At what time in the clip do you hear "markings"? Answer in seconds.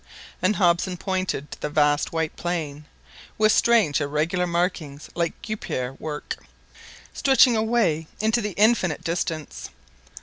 4.47-5.11